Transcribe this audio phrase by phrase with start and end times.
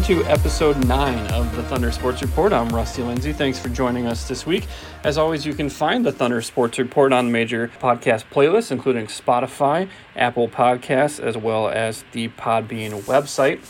[0.00, 2.54] Into episode 9 of the Thunder Sports Report.
[2.54, 3.34] I'm Rusty Lindsay.
[3.34, 4.66] Thanks for joining us this week.
[5.04, 9.90] As always, you can find the Thunder Sports Report on major podcast playlists, including Spotify,
[10.16, 13.60] Apple Podcasts, as well as the Podbean website.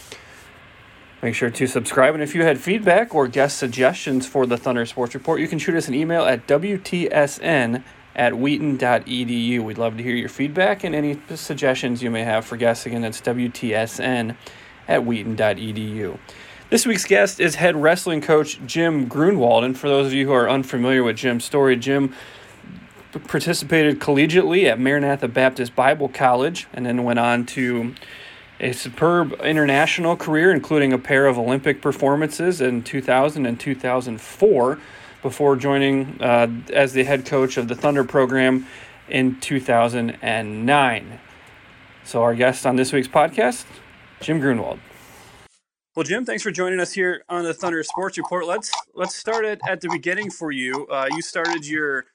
[1.21, 2.15] Make sure to subscribe.
[2.15, 5.59] And if you had feedback or guest suggestions for the Thunder Sports Report, you can
[5.59, 7.83] shoot us an email at WTSN
[8.15, 9.65] at wheaton.edu.
[9.65, 12.87] We'd love to hear your feedback and any suggestions you may have for guests.
[12.87, 14.37] Again, that's WTSN
[14.91, 16.19] at wheaton.edu.
[16.69, 19.65] This week's guest is head wrestling coach Jim Gruenwald.
[19.65, 22.13] And for those of you who are unfamiliar with Jim's story, Jim
[23.27, 27.95] participated collegiately at Maranatha Baptist Bible College and then went on to
[28.61, 34.79] a superb international career, including a pair of Olympic performances in 2000 and 2004
[35.23, 38.67] before joining uh, as the head coach of the Thunder program
[39.09, 41.21] in 2009.
[42.05, 43.65] So, our guest on this week's podcast,
[44.21, 44.79] Jim Gruenwald.
[45.97, 48.47] Well, Jim, thanks for joining us here on the Thunder Sports Report.
[48.47, 50.87] Let's let's start it at the beginning for you.
[50.87, 52.07] Uh, you started your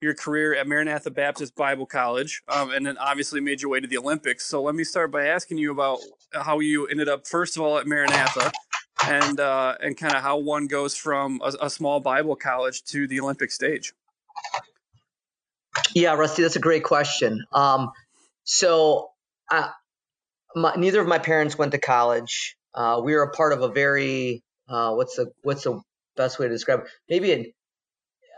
[0.00, 3.86] your career at Maranatha Baptist Bible College, um, and then obviously made your way to
[3.86, 4.46] the Olympics.
[4.46, 6.00] So let me start by asking you about
[6.32, 8.50] how you ended up, first of all, at Maranatha,
[9.06, 13.06] and uh, and kind of how one goes from a, a, small Bible college to
[13.06, 13.92] the Olympic stage.
[15.94, 17.44] Yeah, Rusty, that's a great question.
[17.52, 17.90] Um,
[18.44, 19.10] so,
[19.50, 19.68] uh,
[20.54, 22.56] my, neither of my parents went to college.
[22.74, 25.80] Uh, we were a part of a very uh, what's the what's the
[26.16, 26.86] best way to describe it?
[27.08, 27.52] Maybe an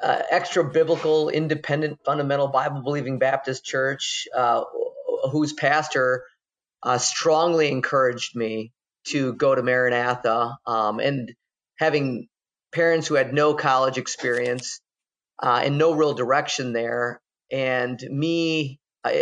[0.02, 4.64] uh, extra biblical, independent, fundamental Bible believing Baptist church uh,
[5.30, 6.24] whose pastor
[6.82, 8.72] uh, strongly encouraged me
[9.04, 10.56] to go to Maranatha.
[10.66, 11.32] Um, and
[11.78, 12.28] having
[12.72, 14.80] parents who had no college experience
[15.40, 17.20] uh, and no real direction there,
[17.50, 19.12] and me, uh,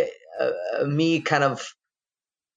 [0.85, 1.73] me kind of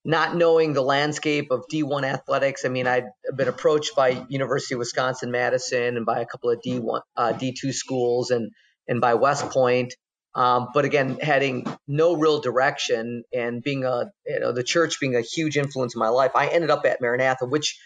[0.04, 2.65] not knowing the landscape of D1 athletics.
[2.65, 6.60] I mean, I'd been approached by University of Wisconsin Madison and by a couple of
[6.60, 8.50] D1 uh, D2 schools and
[8.87, 9.94] and by West Point.
[10.34, 15.16] Um, but again, having no real direction and being a you know the church being
[15.16, 17.78] a huge influence in my life, I ended up at Maranatha, which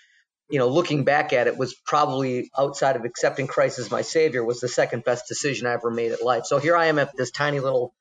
[0.50, 4.42] you know looking back at it was probably outside of accepting Christ as my Savior
[4.44, 6.46] was the second best decision I ever made at life.
[6.46, 7.94] So here I am at this tiny little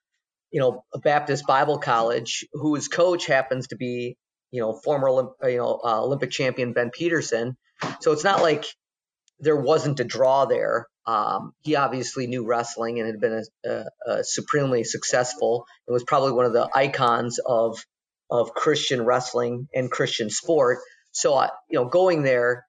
[0.52, 4.18] you know, a Baptist Bible College, whose coach happens to be,
[4.52, 5.10] you know, former
[5.44, 7.58] you know uh, Olympic champion Ben Peterson.
[8.00, 8.66] So it's not like
[9.40, 10.88] there wasn't a draw there.
[11.06, 15.66] Um, he obviously knew wrestling and had been a, a, a supremely successful.
[15.88, 17.78] It was probably one of the icons of
[18.30, 20.80] of Christian wrestling and Christian sport.
[21.12, 22.66] So, uh, you know, going there,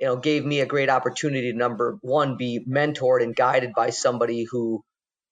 [0.00, 3.90] you know, gave me a great opportunity to number one be mentored and guided by
[3.90, 4.82] somebody who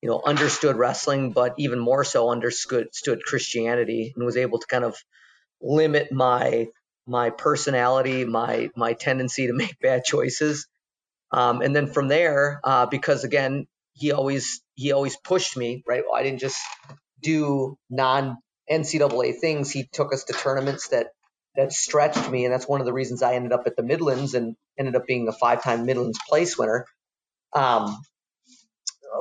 [0.06, 4.84] you know, understood wrestling, but even more so understood Christianity and was able to kind
[4.84, 4.94] of
[5.60, 6.68] limit my
[7.08, 10.68] my personality, my my tendency to make bad choices.
[11.32, 16.04] Um, and then from there, uh, because again, he always he always pushed me, right?
[16.14, 16.60] I didn't just
[17.20, 18.38] do non
[18.70, 19.72] NCAA things.
[19.72, 21.08] He took us to tournaments that
[21.56, 24.34] that stretched me, and that's one of the reasons I ended up at the Midlands
[24.34, 26.86] and ended up being a five time Midlands place winner.
[27.52, 28.00] Um,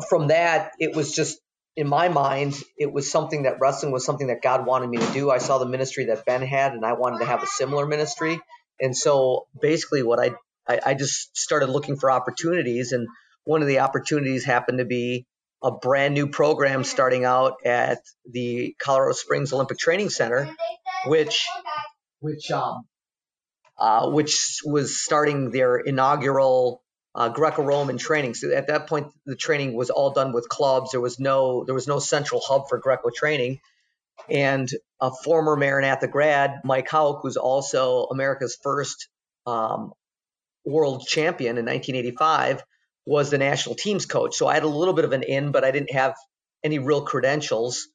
[0.09, 1.39] from that, it was just
[1.75, 5.13] in my mind, it was something that wrestling was something that God wanted me to
[5.13, 5.29] do.
[5.29, 8.39] I saw the ministry that Ben had, and I wanted to have a similar ministry.
[8.79, 10.31] And so, basically, what I
[10.67, 13.07] I, I just started looking for opportunities, and
[13.43, 15.25] one of the opportunities happened to be
[15.63, 20.49] a brand new program starting out at the Colorado Springs Olympic Training Center,
[21.07, 21.45] which
[22.19, 22.85] which um
[23.77, 26.81] uh, which was starting their inaugural
[27.15, 28.33] uh, Greco-Roman training.
[28.33, 30.91] So at that point, the training was all done with clubs.
[30.91, 33.61] There was no there was no central hub for Greco training.
[34.29, 34.69] And
[35.01, 39.07] a former Maranatha grad, Mike Houck, who's also America's first
[39.45, 39.93] um,
[40.65, 42.63] world champion in 1985,
[43.05, 44.35] was the national teams coach.
[44.35, 46.15] So I had a little bit of an in, but I didn't have
[46.63, 47.87] any real credentials.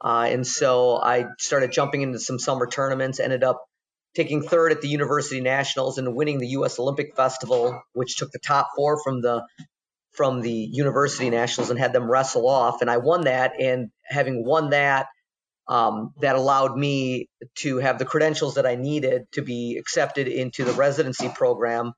[0.00, 3.18] Uh, and so I started jumping into some summer tournaments.
[3.18, 3.64] Ended up
[4.14, 6.78] taking third at the University Nationals and winning the U.S.
[6.78, 9.44] Olympic Festival, which took the top four from the
[10.12, 12.82] from the University Nationals and had them wrestle off.
[12.82, 13.58] And I won that.
[13.58, 15.06] And having won that,
[15.68, 20.64] um, that allowed me to have the credentials that I needed to be accepted into
[20.64, 21.92] the residency program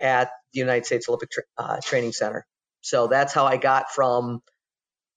[0.00, 2.46] at the United States Olympic Tra- uh, Training Center.
[2.80, 4.40] So that's how I got from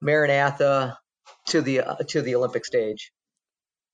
[0.01, 0.97] Maranatha
[1.47, 3.11] to the uh, to the Olympic stage.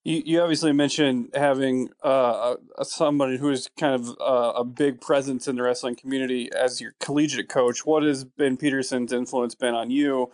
[0.07, 5.50] You, you obviously mentioned having uh, somebody who is kind of uh, a big presence
[5.50, 7.86] in the wrestling community as your collegiate coach.
[7.86, 10.31] What has Ben Peterson's influence been on you?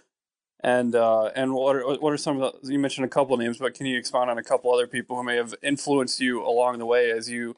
[0.60, 3.58] And uh, and what are, what are some of the, you mentioned a couple names,
[3.58, 6.78] but can you expound on a couple other people who may have influenced you along
[6.78, 7.56] the way as you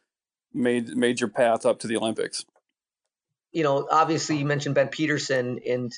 [0.54, 2.46] made made your path up to the Olympics?
[3.52, 5.92] You know, obviously you mentioned Ben Peterson and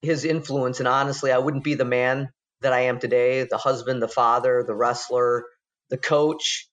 [0.00, 2.30] his influence, and honestly, I wouldn't be the man
[2.62, 5.44] that I am today, the husband, the father, the wrestler,
[5.90, 6.68] the coach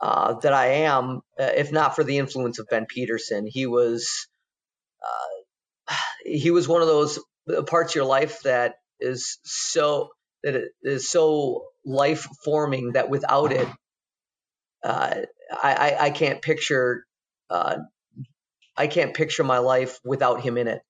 [0.00, 3.46] uh, that I am, uh, if not for the influence of Ben Peterson.
[3.46, 4.28] He was
[5.02, 5.94] uh,
[6.24, 7.18] he was one of those
[7.66, 10.10] parts of your life that is so
[10.42, 13.68] that it is so life forming that without it,
[14.84, 15.14] uh,
[15.50, 17.04] I, I, can't picture
[17.50, 17.76] uh,
[18.76, 20.80] I can't picture my life without him in it.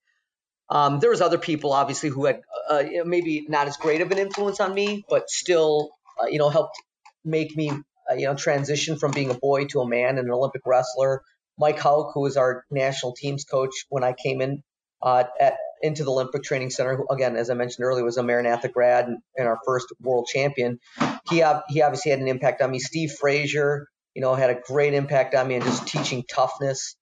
[0.69, 4.19] Um, there was other people, obviously, who had uh, maybe not as great of an
[4.19, 5.91] influence on me, but still,
[6.23, 6.81] uh, you know, helped
[7.25, 10.31] make me, uh, you know, transition from being a boy to a man and an
[10.31, 11.23] Olympic wrestler.
[11.59, 14.63] Mike Houck, who was our national teams coach when I came in
[15.03, 18.23] uh, at, into the Olympic Training Center, who, again, as I mentioned earlier, was a
[18.23, 20.79] Maranatha grad and, and our first world champion.
[21.29, 22.79] He he obviously had an impact on me.
[22.79, 26.97] Steve Fraser, you know, had a great impact on me and just teaching toughness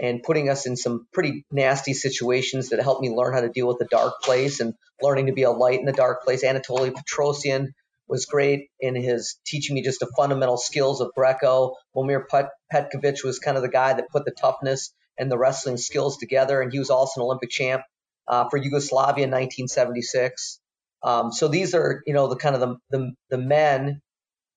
[0.00, 3.66] and putting us in some pretty nasty situations that helped me learn how to deal
[3.66, 6.42] with the dark place and learning to be a light in the dark place.
[6.42, 7.68] Anatoly Petrosyan
[8.10, 11.74] was great in his teaching me just the fundamental skills of Greco.
[11.96, 12.24] Momir
[12.72, 16.60] Petkovic was kind of the guy that put the toughness and the wrestling skills together,
[16.60, 17.82] and he was also an Olympic champ
[18.26, 20.60] uh, for Yugoslavia in 1976.
[21.02, 24.00] Um, so these are, you know, the kind of the, the, the men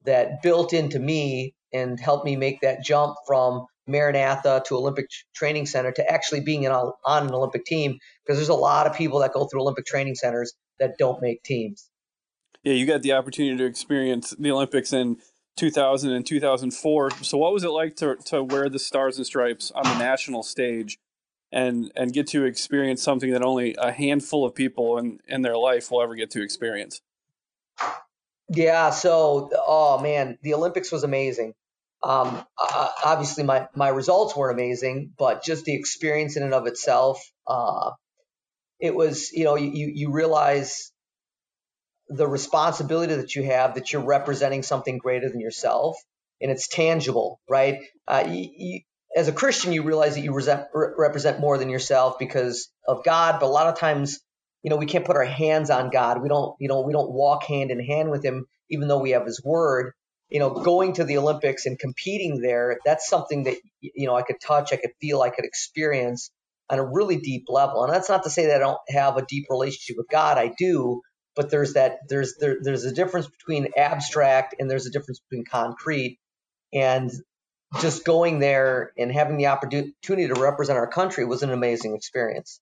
[0.05, 5.65] that built into me and helped me make that jump from Maranatha to Olympic Training
[5.65, 9.33] Center to actually being on an Olympic team because there's a lot of people that
[9.33, 11.89] go through Olympic training centers that don't make teams.
[12.63, 15.17] Yeah, you got the opportunity to experience the Olympics in
[15.57, 17.11] 2000 and 2004.
[17.21, 20.43] So, what was it like to, to wear the stars and stripes on the national
[20.43, 20.97] stage
[21.51, 25.57] and, and get to experience something that only a handful of people in, in their
[25.57, 27.01] life will ever get to experience?
[28.49, 31.53] Yeah, so, oh man, the Olympics was amazing.
[32.01, 36.67] Um, uh, obviously, my, my results weren't amazing, but just the experience in and of
[36.67, 37.91] itself, uh,
[38.79, 40.92] it was, you know, you, you realize
[42.15, 45.97] the responsibility that you have that you're representing something greater than yourself
[46.41, 47.79] and it's tangible, right?
[48.07, 48.79] Uh, you, you,
[49.15, 53.03] as a Christian, you realize that you resent, re- represent more than yourself because of
[53.03, 54.19] God, but a lot of times,
[54.63, 56.21] you know, we can't put our hands on God.
[56.21, 59.11] We don't, you know, we don't walk hand in hand with Him, even though we
[59.11, 59.93] have His Word
[60.29, 64.23] you know, going to the Olympics and competing there, that's something that, you know, I
[64.23, 66.31] could touch, I could feel, I could experience
[66.69, 67.83] on a really deep level.
[67.83, 70.39] And that's not to say that I don't have a deep relationship with God.
[70.39, 71.01] I do,
[71.35, 75.45] but there's that, there's, there, there's a difference between abstract and there's a difference between
[75.45, 76.19] concrete.
[76.73, 77.11] And
[77.79, 82.59] just going there and having the opportunity to represent our country was an amazing experience.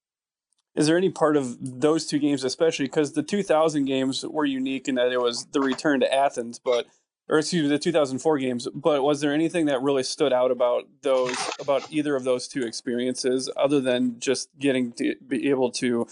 [0.74, 4.88] Is there any part of those two games, especially because the 2000 games were unique
[4.88, 6.86] in that it was the return to Athens, but
[7.32, 8.68] or excuse me, the 2004 games.
[8.74, 12.64] But was there anything that really stood out about those, about either of those two
[12.64, 16.08] experiences, other than just getting to be able to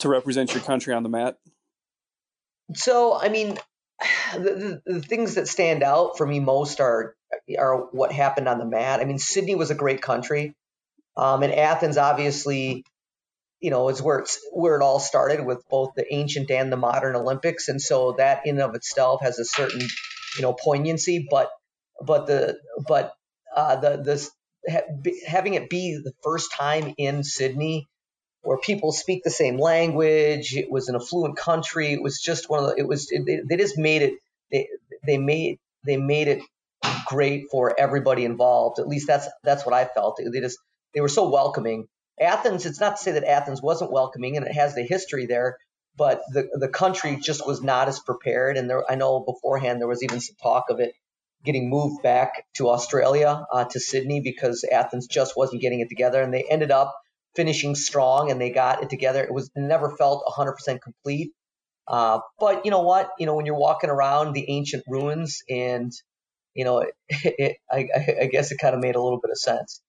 [0.00, 1.38] to represent your country on the mat?
[2.74, 3.58] So, I mean,
[4.34, 7.14] the, the, the things that stand out for me most are
[7.58, 9.00] are what happened on the mat.
[9.00, 10.54] I mean, Sydney was a great country,
[11.16, 12.84] um, and Athens obviously
[13.60, 16.76] you know, is where it's where it all started with both the ancient and the
[16.76, 21.48] modern Olympics, and so that in of itself has a certain you know poignancy, but
[22.04, 23.14] but the but
[23.56, 24.30] uh, the this
[25.26, 27.88] having it be the first time in Sydney
[28.44, 30.54] where people speak the same language.
[30.54, 31.92] It was an affluent country.
[31.92, 32.76] It was just one of the.
[32.78, 33.08] It was.
[33.10, 34.14] It, they, just made it.
[34.50, 34.68] They
[35.06, 36.42] they made they made it
[37.06, 38.78] great for everybody involved.
[38.78, 40.20] At least that's that's what I felt.
[40.32, 40.58] They just
[40.94, 41.88] they were so welcoming.
[42.20, 42.66] Athens.
[42.66, 45.58] It's not to say that Athens wasn't welcoming, and it has the history there
[45.96, 48.56] but the the country just was not as prepared.
[48.56, 50.94] And there, I know beforehand there was even some talk of it
[51.44, 56.22] getting moved back to Australia uh, to Sydney because Athens just wasn't getting it together,
[56.22, 56.94] and they ended up
[57.36, 59.22] finishing strong and they got it together.
[59.22, 61.32] It was it never felt 100% complete.
[61.86, 63.10] Uh, but you know what?
[63.18, 65.92] You know when you're walking around the ancient ruins, and
[66.54, 67.88] you know, it, it, I,
[68.22, 69.82] I guess it kind of made a little bit of sense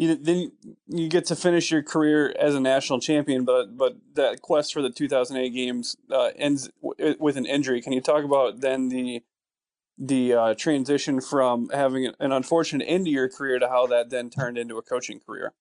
[0.00, 0.52] you, then
[0.86, 4.80] you get to finish your career as a national champion, but but that quest for
[4.80, 7.82] the 2008 games uh, ends w- with an injury.
[7.82, 9.22] Can you talk about then the
[9.98, 14.30] the uh, transition from having an unfortunate end to your career to how that then
[14.30, 15.52] turned into a coaching career?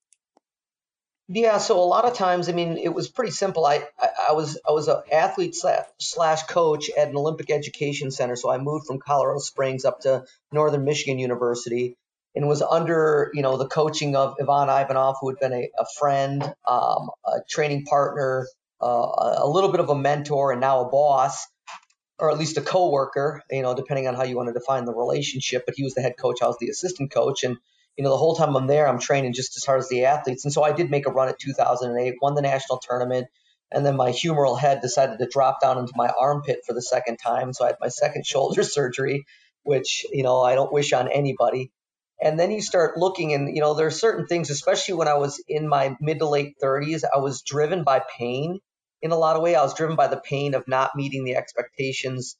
[1.32, 3.64] Yeah, so a lot of times, I mean, it was pretty simple.
[3.64, 8.36] I I, I was I was an athlete slash, coach at an Olympic Education Center,
[8.36, 11.96] so I moved from Colorado Springs up to Northern Michigan University
[12.34, 15.86] and was under you know the coaching of Ivan Ivanov, who had been a, a
[16.00, 18.48] friend, um, a training partner,
[18.82, 21.46] uh, a little bit of a mentor, and now a boss,
[22.18, 23.44] or at least a coworker.
[23.52, 25.68] You know, depending on how you want to define the relationship.
[25.68, 27.58] But he was the head coach, I was the assistant coach, and
[28.00, 30.46] you know, the whole time I'm there, I'm training just as hard as the athletes.
[30.46, 33.28] And so I did make a run at 2008, won the national tournament,
[33.74, 37.18] and then my humeral head decided to drop down into my armpit for the second
[37.18, 37.52] time.
[37.52, 39.26] So I had my second shoulder surgery,
[39.64, 41.74] which, you know, I don't wish on anybody.
[42.22, 45.16] And then you start looking, and, you know, there are certain things, especially when I
[45.16, 48.60] was in my mid to late 30s, I was driven by pain
[49.02, 49.58] in a lot of ways.
[49.58, 52.38] I was driven by the pain of not meeting the expectations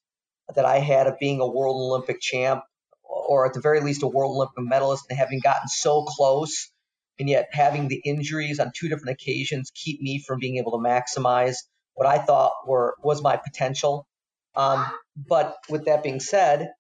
[0.56, 2.64] that I had of being a world Olympic champ
[3.10, 6.72] or at the very least a world Olympic medalist and having gotten so close
[7.20, 10.78] and yet having the injuries on two different occasions keep me from being able to
[10.78, 11.56] maximize
[11.96, 14.08] what I thought were was my potential.
[14.56, 14.86] Um,
[15.18, 16.72] but with that being said,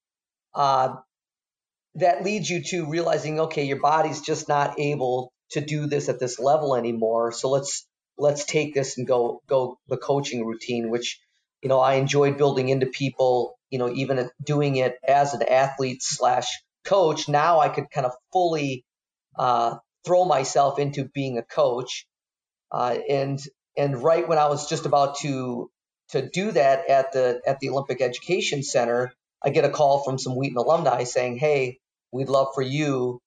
[0.53, 0.95] uh,
[1.95, 6.19] that leads you to realizing, okay, your body's just not able to do this at
[6.19, 7.31] this level anymore.
[7.31, 7.85] So let's
[8.17, 11.19] let's take this and go go the coaching routine, which
[11.61, 16.01] you know I enjoyed building into people you know, even doing it as an athlete
[16.01, 16.47] slash
[16.85, 18.85] coach, now I could kind of fully
[19.37, 22.07] uh, throw myself into being a coach.
[22.71, 23.39] Uh, and
[23.77, 25.69] and right when I was just about to
[26.09, 29.11] to do that at the at the Olympic Education Center,
[29.43, 31.79] I get a call from some Wheaton alumni saying, "Hey,
[32.11, 33.19] we'd love for you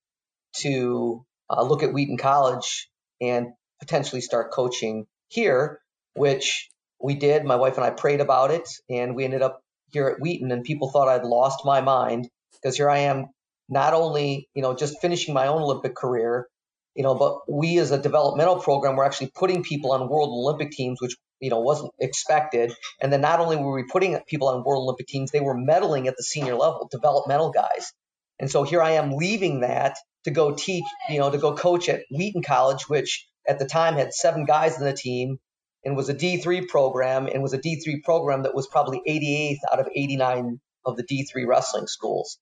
[0.59, 2.89] to uh, look at Wheaton College
[3.21, 3.49] and
[3.81, 5.81] potentially start coaching here."
[6.15, 6.69] Which
[7.02, 7.44] we did.
[7.44, 10.64] My wife and I prayed about it, and we ended up here at Wheaton, and
[10.64, 13.26] people thought I'd lost my mind because here I am,
[13.68, 16.47] not only you know just finishing my own Olympic career,
[16.94, 20.71] you know, but we as a developmental program were actually putting people on World Olympic
[20.71, 22.73] teams, which you know wasn't expected.
[23.00, 26.06] And then not only were we putting people on World Olympic teams, they were medaling
[26.06, 27.92] at the senior level, developmental guys.
[28.38, 31.88] And so here I am leaving that to go teach, you know, to go coach
[31.88, 35.38] at Wheaton College, which at the time had seven guys in the team
[35.85, 39.81] and was a D3 program and was a D3 program that was probably 88th out
[39.81, 42.39] of 89 of the D3 wrestling schools.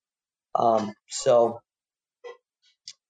[0.54, 1.60] Um, so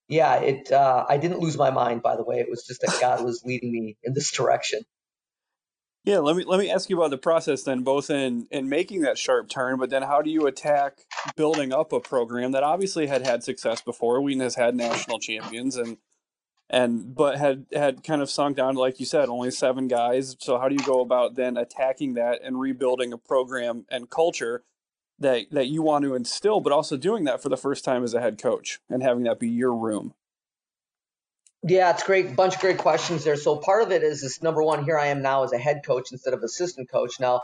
[0.08, 0.72] yeah, it.
[0.72, 2.40] Uh, I didn't lose my mind, by the way.
[2.40, 4.80] It was just that God was leading me in this direction.
[6.04, 9.02] Yeah, let me let me ask you about the process then, both in in making
[9.02, 11.00] that sharp turn, but then how do you attack
[11.36, 14.20] building up a program that obviously had had success before?
[14.20, 15.98] Wheaton has had national champions, and
[16.70, 20.36] and but had had kind of sunk down like you said only seven guys.
[20.38, 24.62] So how do you go about then attacking that and rebuilding a program and culture
[25.18, 28.14] that that you want to instill but also doing that for the first time as
[28.14, 30.14] a head coach and having that be your room?
[31.64, 33.36] Yeah it's great bunch of great questions there.
[33.36, 35.82] So part of it is this number one here i am now as a head
[35.84, 37.18] coach instead of assistant coach.
[37.18, 37.42] Now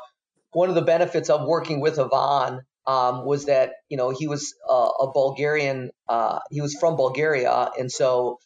[0.52, 4.54] one of the benefits of working with Ivan um, was that you know he was
[4.70, 5.90] uh, a Bulgarian.
[6.08, 8.38] Uh, he was from Bulgaria, and so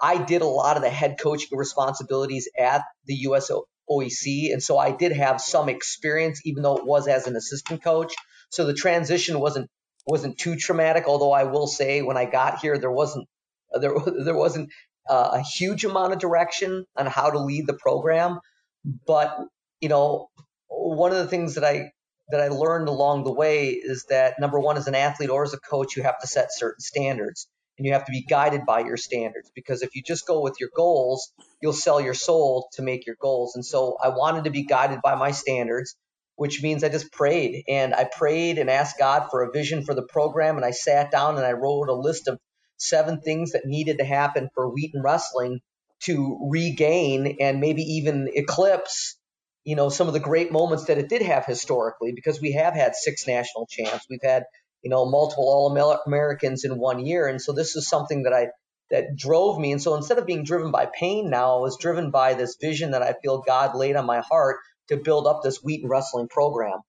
[0.00, 3.50] I did a lot of the head coaching responsibilities at the US
[3.90, 4.52] OEC.
[4.52, 8.14] And so I did have some experience, even though it was as an assistant coach.
[8.50, 9.70] So the transition wasn't
[10.06, 11.04] wasn't too traumatic.
[11.06, 13.28] Although I will say, when I got here, there wasn't
[13.72, 14.70] there there wasn't
[15.08, 18.40] uh, a huge amount of direction on how to lead the program.
[19.06, 19.36] But
[19.80, 20.28] you know,
[20.68, 21.90] one of the things that I
[22.30, 25.54] that I learned along the way is that number one, as an athlete or as
[25.54, 28.80] a coach, you have to set certain standards and you have to be guided by
[28.80, 31.32] your standards because if you just go with your goals,
[31.62, 33.54] you'll sell your soul to make your goals.
[33.54, 35.96] And so I wanted to be guided by my standards,
[36.36, 39.94] which means I just prayed and I prayed and asked God for a vision for
[39.94, 40.56] the program.
[40.56, 42.38] And I sat down and I wrote a list of
[42.78, 45.60] seven things that needed to happen for Wheaton Wrestling
[46.04, 49.16] to regain and maybe even eclipse
[49.64, 52.74] you know some of the great moments that it did have historically because we have
[52.74, 54.44] had six national champs we've had
[54.82, 57.26] you know, multiple All Americans in one year.
[57.26, 58.48] And so this is something that I
[58.90, 59.72] that drove me.
[59.72, 62.92] And so instead of being driven by pain now, I was driven by this vision
[62.92, 64.58] that I feel God laid on my heart
[64.88, 66.80] to build up this Wheaton wrestling program.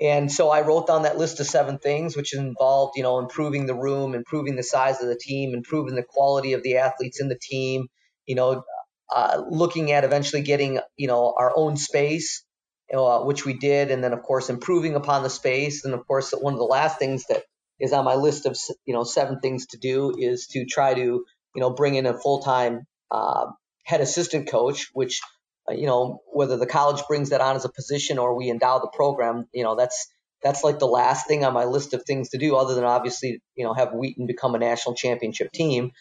[0.00, 3.66] And so I wrote down that list of seven things, which involved, you know, improving
[3.66, 7.28] the room, improving the size of the team, improving the quality of the athletes in
[7.28, 7.88] the team,
[8.24, 8.62] you know,
[9.14, 12.44] uh, looking at eventually getting, you know, our own space,
[12.94, 15.84] uh, which we did, and then of course improving upon the space.
[15.84, 17.44] And of course, one of the last things that
[17.78, 21.00] is on my list of you know seven things to do is to try to
[21.00, 21.24] you
[21.56, 23.46] know bring in a full time uh,
[23.84, 25.20] head assistant coach, which
[25.68, 28.78] uh, you know whether the college brings that on as a position or we endow
[28.78, 30.08] the program, you know that's
[30.42, 33.40] that's like the last thing on my list of things to do, other than obviously
[33.54, 35.92] you know have Wheaton become a national championship team.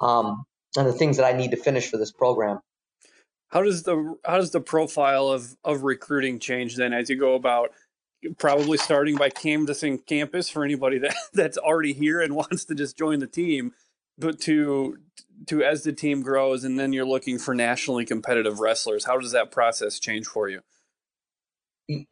[0.00, 0.44] Um,
[0.76, 2.60] and the things that I need to finish for this program.
[3.50, 7.34] How does the how does the profile of of recruiting change then as you go
[7.34, 7.70] about
[8.38, 12.96] probably starting by canvassing campus for anybody that that's already here and wants to just
[12.96, 13.72] join the team,
[14.18, 14.98] but to
[15.46, 19.04] to as the team grows and then you're looking for nationally competitive wrestlers.
[19.04, 20.60] How does that process change for you?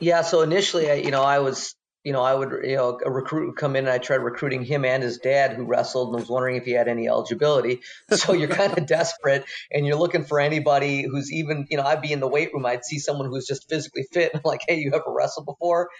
[0.00, 1.76] Yeah, so initially, you know, I was
[2.08, 4.64] you know, I would, you know, a recruit would come in and I tried recruiting
[4.64, 7.82] him and his dad who wrestled and was wondering if he had any eligibility.
[8.10, 12.00] So you're kind of desperate and you're looking for anybody who's even, you know, I'd
[12.00, 14.30] be in the weight room, I'd see someone who's just physically fit.
[14.34, 15.90] I'm like, hey, you ever wrestled before?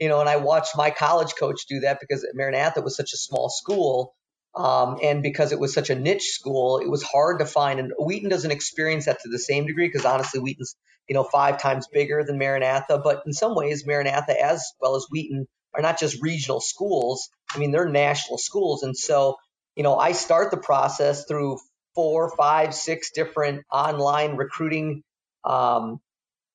[0.00, 3.18] You know, and I watched my college coach do that because Maranatha was such a
[3.18, 4.14] small school.
[4.56, 7.78] Um, and because it was such a niche school, it was hard to find.
[7.78, 10.76] And Wheaton doesn't experience that to the same degree because honestly, Wheaton's
[11.08, 12.98] you know five times bigger than Maranatha.
[13.04, 17.28] But in some ways, Maranatha as well as Wheaton are not just regional schools.
[17.54, 18.82] I mean, they're national schools.
[18.82, 19.36] And so,
[19.76, 21.58] you know, I start the process through
[21.94, 25.02] four, five, six different online recruiting,
[25.44, 26.00] um,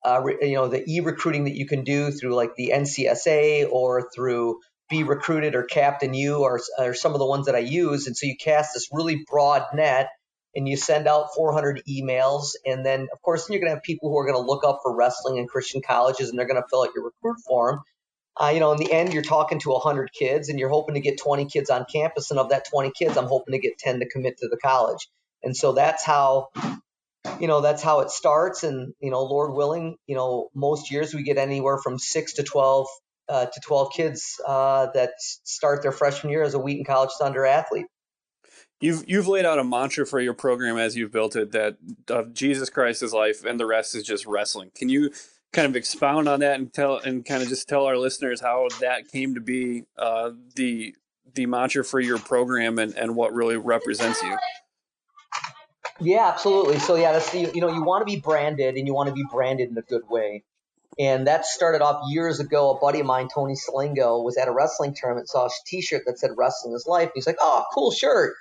[0.03, 4.59] uh, you know, the e-recruiting that you can do through like the NCSA or through
[4.91, 8.07] BeRecruited or CaptainU or, or some of the ones that I use.
[8.07, 10.09] And so you cast this really broad net
[10.55, 12.51] and you send out 400 emails.
[12.65, 14.81] And then, of course, you're going to have people who are going to look up
[14.83, 17.81] for wrestling in Christian colleges and they're going to fill out your recruit form
[18.39, 21.01] uh, you know, in the end, you're talking to 100 kids and you're hoping to
[21.01, 22.31] get 20 kids on campus.
[22.31, 25.07] And of that 20 kids, I'm hoping to get 10 to commit to the college.
[25.43, 26.47] And so that's how,
[27.39, 28.63] you know, that's how it starts.
[28.63, 32.43] And, you know, Lord willing, you know, most years we get anywhere from six to
[32.43, 32.87] 12
[33.29, 37.45] uh, to 12 kids uh, that start their freshman year as a Wheaton College Thunder
[37.45, 37.85] athlete.
[38.81, 41.77] You've you've laid out a mantra for your program as you've built it that
[42.09, 42.69] of Jesus
[43.01, 44.71] is life and the rest is just wrestling.
[44.75, 45.11] Can you
[45.53, 48.67] kind of expound on that and tell and kind of just tell our listeners how
[48.81, 50.95] that came to be uh, the
[51.35, 54.37] the mantra for your program and, and what really represents you.
[56.01, 56.79] Yeah, absolutely.
[56.79, 59.15] So yeah, that's the you know you want to be branded and you want to
[59.15, 60.43] be branded in a good way.
[60.99, 62.71] And that started off years ago.
[62.71, 66.19] A buddy of mine, Tony Salingo, was at a wrestling tournament, saw a T-shirt that
[66.19, 68.35] said "Wrestling is Life." He's like, "Oh, cool shirt."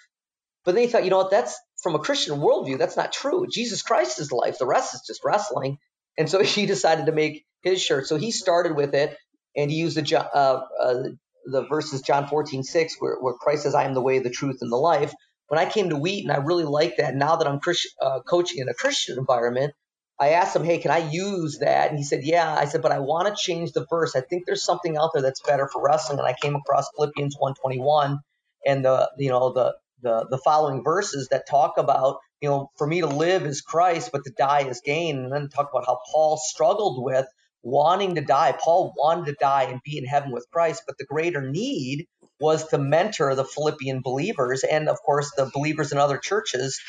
[0.64, 1.30] But then he thought, you know what?
[1.30, 2.78] That's from a Christian worldview.
[2.78, 3.46] That's not true.
[3.50, 4.58] Jesus Christ is life.
[4.58, 5.78] The rest is just wrestling.
[6.18, 8.06] And so he decided to make his shirt.
[8.06, 9.16] So he started with it
[9.56, 11.02] and he used the, uh, uh,
[11.44, 14.58] the verses John 14, 6, where, where Christ says, I am the way, the truth,
[14.60, 15.12] and the life.
[15.48, 17.14] When I came to Wheaton, I really liked that.
[17.14, 19.74] Now that I'm Christ, uh, coaching in a Christian environment,
[20.18, 21.90] I asked him, hey, can I use that?
[21.90, 22.54] And he said, yeah.
[22.54, 24.14] I said, but I want to change the verse.
[24.14, 26.18] I think there's something out there that's better for wrestling.
[26.20, 28.18] And I came across Philippians 121
[28.64, 32.86] and the, you know, the, the, the following verses that talk about you know, for
[32.86, 35.18] me to live is Christ, but to die is gain.
[35.18, 37.26] And then talk about how Paul struggled with
[37.62, 38.56] wanting to die.
[38.60, 42.08] Paul wanted to die and be in heaven with Christ, but the greater need
[42.40, 46.80] was to mentor the Philippian believers and, of course, the believers in other churches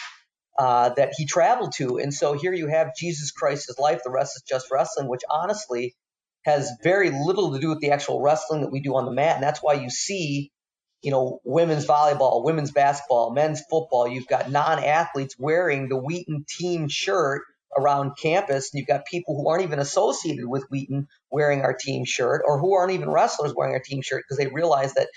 [0.59, 1.99] uh, that he traveled to.
[1.99, 4.01] And so here you have Jesus Christ's life.
[4.03, 5.95] The rest is just wrestling, which honestly
[6.45, 9.35] has very little to do with the actual wrestling that we do on the mat.
[9.35, 10.52] And that's why you see
[11.03, 14.07] you know, women's volleyball, women's basketball, men's football.
[14.07, 17.41] You've got non-athletes wearing the Wheaton team shirt
[17.77, 18.71] around campus.
[18.71, 22.57] And you've got people who aren't even associated with Wheaton wearing our team shirt or
[22.57, 25.09] who aren't even wrestlers wearing our team shirt because they realize that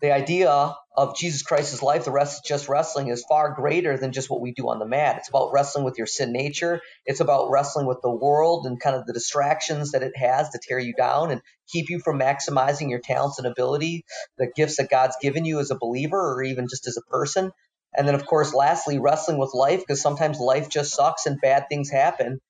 [0.00, 4.12] the idea of Jesus Christ's life, the rest is just wrestling, is far greater than
[4.12, 5.16] just what we do on the mat.
[5.18, 6.80] It's about wrestling with your sin nature.
[7.04, 10.60] It's about wrestling with the world and kind of the distractions that it has to
[10.62, 14.04] tear you down and keep you from maximizing your talents and ability,
[14.38, 17.50] the gifts that God's given you as a believer or even just as a person.
[17.96, 21.66] And then, of course, lastly, wrestling with life because sometimes life just sucks and bad
[21.68, 22.40] things happen.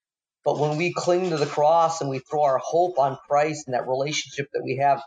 [0.44, 3.74] But when we cling to the cross and we throw our hope on Christ and
[3.74, 5.02] that relationship that we have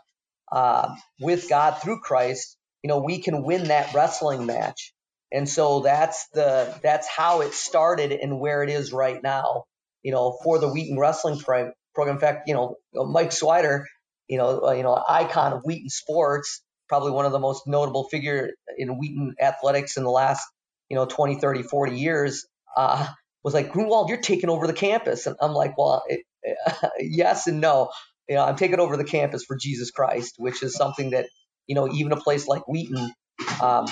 [0.52, 4.92] uh, with God through Christ, you know, we can win that wrestling match.
[5.32, 9.64] And so that's the that's how it started and where it is right now.
[10.02, 11.72] You know, for the Wheaton Wrestling program.
[11.98, 13.84] In fact, you know, Mike Swider,
[14.28, 18.08] you know, uh, you know, icon of Wheaton sports, probably one of the most notable
[18.08, 20.42] figure in Wheaton athletics in the last,
[20.88, 23.06] you know, 20, 30, 40 years, uh,
[23.44, 25.26] was like, Gruenwald, you're taking over the campus.
[25.26, 26.20] And I'm like, well, it,
[26.98, 27.90] yes and no
[28.30, 31.26] you know, I'm taking over the campus for Jesus Christ, which is something that,
[31.66, 33.12] you know, even a place like Wheaton,
[33.60, 33.86] um,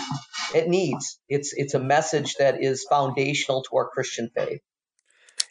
[0.55, 1.19] it needs.
[1.29, 4.61] It's it's a message that is foundational to our Christian faith.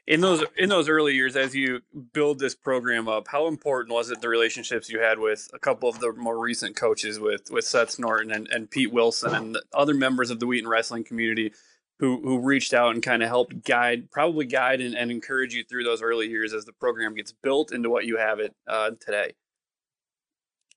[0.08, 1.82] In those in those early years, as you
[2.13, 5.89] build this program up, how important was it the relationships you had with a couple
[5.89, 9.93] of the more recent coaches, with with Seth Norton and, and Pete Wilson and other
[9.93, 11.52] members of the Wheaton wrestling community?
[11.99, 15.63] Who who reached out and kind of helped guide, probably guide and, and, encourage you
[15.63, 18.91] through those early years as the program gets built into what you have it uh,
[18.99, 19.33] today.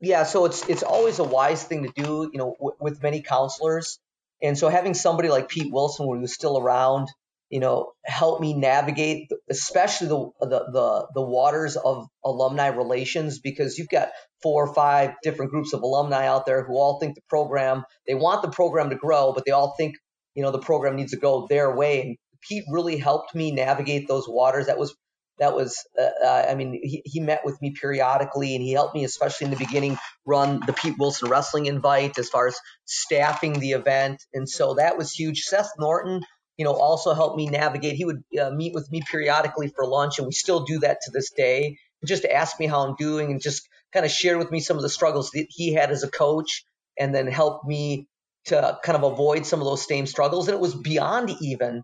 [0.00, 3.20] Yeah, so it's it's always a wise thing to do, you know, w- with many
[3.20, 3.98] counselors,
[4.42, 7.09] and so having somebody like Pete Wilson, when he was still around,
[7.50, 13.76] you know, help me navigate, especially the the the, the waters of alumni relations, because
[13.76, 14.09] you've got
[14.42, 18.14] four or five different groups of alumni out there who all think the program, they
[18.14, 19.96] want the program to grow, but they all think
[20.40, 22.00] you know the program needs to go their way.
[22.00, 24.68] And Pete really helped me navigate those waters.
[24.68, 24.96] That was
[25.38, 28.94] that was, uh, uh, I mean, he, he met with me periodically and he helped
[28.94, 33.59] me, especially in the beginning, run the Pete Wilson Wrestling Invite as far as staffing
[33.59, 34.22] the event.
[34.33, 35.42] And so that was huge.
[35.42, 36.22] Seth Norton,
[36.57, 37.96] you know, also helped me navigate.
[37.96, 41.11] He would uh, meet with me periodically for lunch, and we still do that to
[41.11, 41.76] this day.
[42.05, 44.83] Just ask me how I'm doing and just kind of share with me some of
[44.83, 46.64] the struggles that he had as a coach
[46.98, 48.09] and then help me
[48.46, 50.48] to kind of avoid some of those same struggles.
[50.48, 51.83] And it was beyond even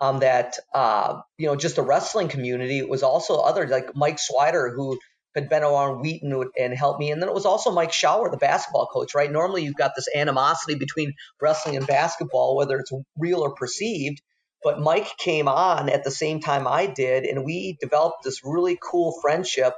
[0.00, 2.78] um, that uh, you know just the wrestling community.
[2.78, 4.98] It was also others like Mike Swider who
[5.34, 8.36] had been around Wheaton and helped me, and then it was also Mike Schauer, the
[8.36, 9.14] basketball coach.
[9.14, 9.30] Right?
[9.30, 14.20] Normally you've got this animosity between wrestling and basketball, whether it's real or perceived.
[14.62, 18.78] But Mike came on at the same time I did, and we developed this really
[18.82, 19.74] cool friendship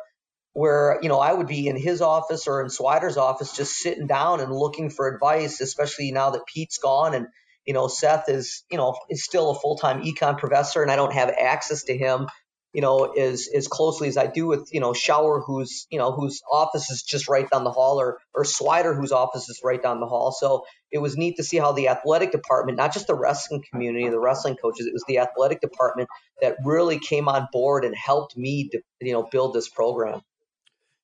[0.58, 4.06] where you know I would be in his office or in Swider's office just sitting
[4.06, 7.28] down and looking for advice, especially now that Pete's gone and
[7.68, 11.12] you know, Seth is, you know, is still a full-time econ professor and I don't
[11.12, 12.26] have access to him,
[12.72, 16.10] you know, as, as closely as I do with, you know, Schauer, who's, you know,
[16.12, 19.82] whose office is just right down the hall or, or Swider, whose office is right
[19.82, 20.32] down the hall.
[20.32, 24.08] So it was neat to see how the athletic department, not just the wrestling community,
[24.08, 26.08] the wrestling coaches, it was the athletic department
[26.40, 30.22] that really came on board and helped me, to, you know, build this program.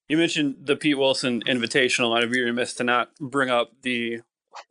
[0.08, 2.16] You mentioned the Pete Wilson Invitational.
[2.16, 4.20] I'd be remiss to not bring up the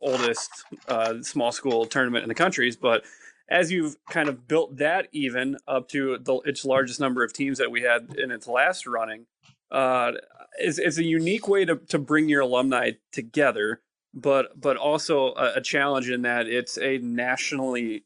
[0.00, 0.50] oldest
[0.88, 2.76] uh, small school tournament in the countries.
[2.76, 3.04] But
[3.48, 7.58] as you've kind of built that even up to the, its largest number of teams
[7.58, 9.26] that we had in its last running,
[9.72, 10.12] uh,
[10.60, 13.82] is, is a unique way to, to bring your alumni together,
[14.14, 18.04] but but also a, a challenge in that it's a nationally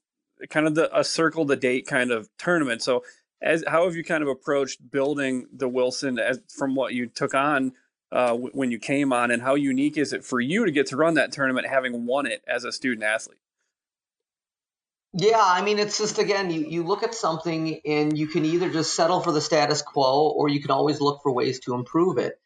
[0.48, 2.82] kind of the, a circle the date kind of tournament.
[2.82, 3.04] So
[3.40, 7.34] as how have you kind of approached building the Wilson as from what you took
[7.34, 7.72] on
[8.12, 10.86] uh, w- when you came on, and how unique is it for you to get
[10.88, 13.38] to run that tournament having won it as a student athlete?
[15.14, 18.70] Yeah, I mean, it's just again, you, you look at something and you can either
[18.70, 22.18] just settle for the status quo or you can always look for ways to improve
[22.18, 22.38] it.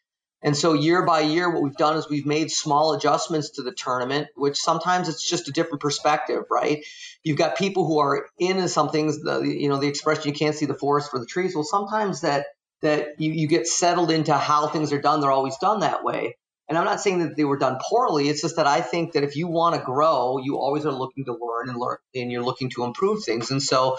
[0.43, 3.71] And so, year by year, what we've done is we've made small adjustments to the
[3.71, 6.85] tournament, which sometimes it's just a different perspective, right?
[7.23, 10.55] You've got people who are in some things, the, you know, the expression you can't
[10.55, 11.55] see the forest for the trees.
[11.55, 12.47] Well, sometimes that
[12.81, 15.21] that you, you get settled into how things are done.
[15.21, 16.35] They're always done that way.
[16.73, 18.29] And I'm not saying that they were done poorly.
[18.29, 21.25] It's just that I think that if you want to grow, you always are looking
[21.25, 23.51] to learn and learn, and you're looking to improve things.
[23.51, 23.97] And so,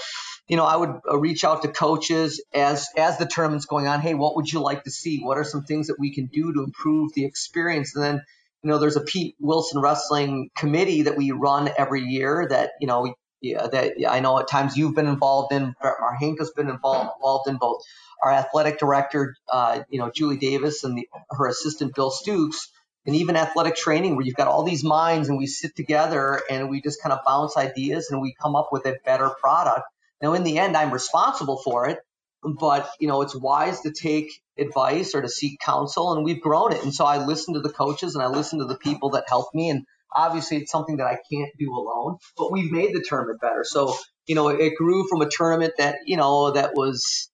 [0.49, 4.01] you know, I would uh, reach out to coaches as as the tournament's going on.
[4.01, 5.21] Hey, what would you like to see?
[5.21, 7.95] What are some things that we can do to improve the experience?
[7.95, 8.23] And then,
[8.65, 12.49] you know, there's a Pete Wilson Wrestling Committee that we run every year.
[12.51, 15.75] That you know, yeah, that I know at times you've been involved in.
[15.83, 17.83] Mark has been involved involved in both
[18.23, 22.69] our athletic director, uh, you know, Julie Davis and the, her assistant, Bill Stukes,
[23.07, 26.71] and even athletic training where you've got all these minds and we sit together and
[26.71, 29.85] we just kind of bounce ideas and we come up with a better product.
[30.23, 31.99] Now, in the end, I'm responsible for it,
[32.43, 36.73] but you know, it's wise to take advice or to seek counsel and we've grown
[36.73, 36.83] it.
[36.83, 39.55] And so I listen to the coaches and I listen to the people that help
[39.55, 39.71] me.
[39.71, 43.65] And obviously it's something that I can't do alone, but we've made the tournament better.
[43.65, 43.97] So,
[44.27, 47.31] you know, it grew from a tournament that, you know, that was,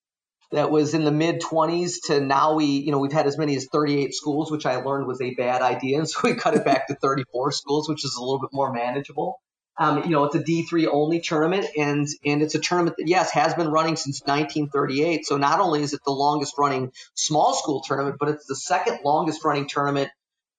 [0.53, 3.57] that was in the mid 20s to now we, you know, we've had as many
[3.57, 5.99] as 38 schools, which I learned was a bad idea.
[5.99, 8.73] And so we cut it back to 34 schools, which is a little bit more
[8.73, 9.41] manageable.
[9.79, 13.31] Um, you know, it's a D3 only tournament and, and it's a tournament that, yes,
[13.31, 15.25] has been running since 1938.
[15.25, 18.99] So not only is it the longest running small school tournament, but it's the second
[19.05, 20.11] longest running tournament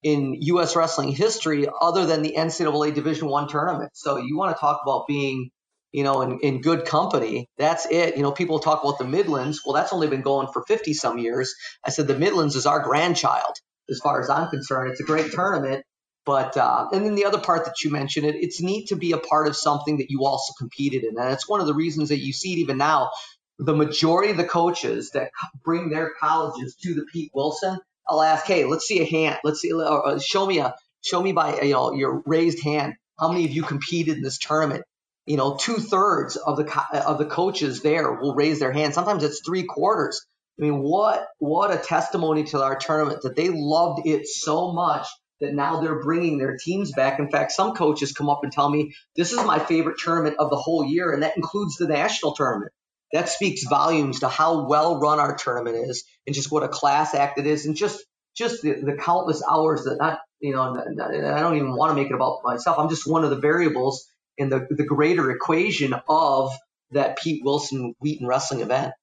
[0.03, 0.75] in U.S.
[0.75, 3.91] wrestling history other than the NCAA Division One tournament.
[3.93, 5.51] So you want to talk about being
[5.91, 7.49] you know, in, in good company.
[7.57, 8.15] That's it.
[8.15, 9.61] You know, people talk about the Midlands.
[9.65, 11.53] Well, that's only been going for 50 some years.
[11.85, 13.55] I said the Midlands is our grandchild
[13.89, 14.91] as far as I'm concerned.
[14.91, 15.83] It's a great tournament.
[16.23, 19.11] But, uh, and then the other part that you mentioned, it, it's neat to be
[19.11, 21.17] a part of something that you also competed in.
[21.17, 23.09] And it's one of the reasons that you see it even now.
[23.57, 25.31] The majority of the coaches that
[25.63, 27.79] bring their colleges to the Pete Wilson,
[28.12, 29.39] I'll ask, hey, let's see a hand.
[29.43, 32.93] Let's see, uh, show me a, show me by, you know, your raised hand.
[33.19, 34.84] How many of you competed in this tournament?
[35.26, 38.93] you know, two thirds of the of the coaches there will raise their hand.
[38.93, 40.26] Sometimes it's three quarters.
[40.60, 45.08] I mean, what what a testimony to our tournament that they loved it so much
[45.39, 47.19] that now they're bringing their teams back.
[47.19, 50.50] In fact, some coaches come up and tell me this is my favorite tournament of
[50.50, 52.71] the whole year, and that includes the national tournament.
[53.13, 57.13] That speaks volumes to how well run our tournament is, and just what a class
[57.13, 58.04] act it is, and just
[58.36, 62.10] just the, the countless hours that not you know I don't even want to make
[62.10, 62.80] it about myself.
[62.80, 66.54] I'm just one of the variables in the, the greater equation of
[66.91, 68.93] that Pete Wilson Wheaton wrestling event.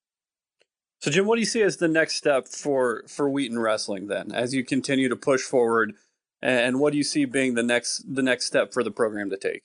[1.01, 4.31] So, Jim, what do you see as the next step for for Wheaton wrestling then,
[4.31, 5.93] as you continue to push forward,
[6.41, 9.37] and what do you see being the next the next step for the program to
[9.37, 9.63] take?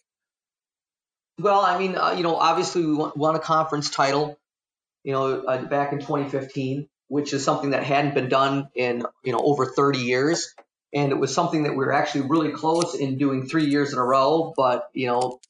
[1.39, 4.39] Well, I mean, uh, you know, obviously we won, a conference title.
[5.03, 9.33] you know, uh, back in 2015, which is something that hadn't been done in, you
[9.33, 10.55] know, over 30 years.
[10.95, 13.99] And it was something that we were actually really close in doing three years in
[13.99, 14.55] a row.
[14.57, 15.41] But, you know,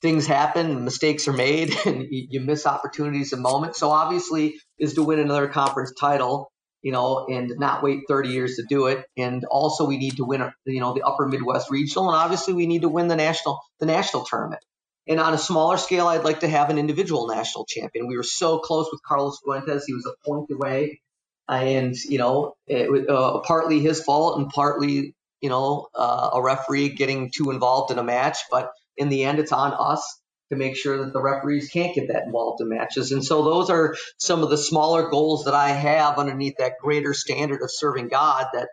[0.00, 3.80] things happen, mistakes are made, and you miss opportunities and moments.
[3.80, 6.50] So obviously, is to win another conference title
[6.82, 9.04] you know, and not wait 30 years to do it.
[9.16, 12.68] And also, we need to win, you know, the Upper Midwest Regional, and obviously, we
[12.68, 14.62] need to win the national, the national tournament.
[15.08, 18.08] And on a smaller scale, I'd like to have an individual national champion.
[18.08, 21.00] We were so close with Carlos Fuentes; he was a point away,
[21.48, 26.42] and you know, it was uh, partly his fault and partly, you know, uh, a
[26.42, 28.38] referee getting too involved in a match.
[28.50, 32.08] But in the end, it's on us to make sure that the referees can't get
[32.08, 33.12] that involved in matches.
[33.12, 37.14] And so those are some of the smaller goals that I have underneath that greater
[37.14, 38.68] standard of serving God that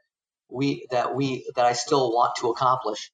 [0.49, 3.11] we that we that I still want to accomplish.